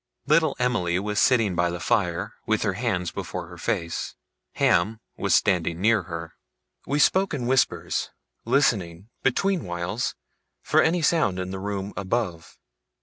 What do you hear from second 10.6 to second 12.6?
for any sound in the room above.